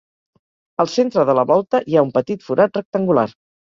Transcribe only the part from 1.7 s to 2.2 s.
hi ha un